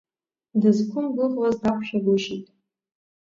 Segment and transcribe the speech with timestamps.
[0.61, 2.45] Дызқәымгәыӷуаз дақәшәагәышьеит.